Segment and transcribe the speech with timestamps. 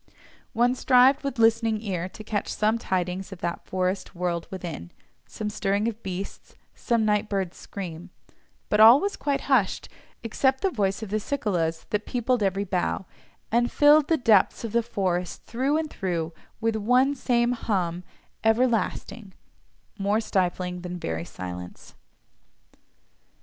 [0.53, 5.87] One strived with listening ear to catch some tidings of that forest world within—some stirring
[5.87, 8.09] of beasts, some night bird's scream,
[8.67, 9.89] but all was quite hushed,
[10.23, 13.05] except the voice of the cicalas that peopled every bough,
[13.51, 18.03] and filled the depths of the forest through and through, with one same hum
[18.43, 21.93] everlasting—more stifling than very silence.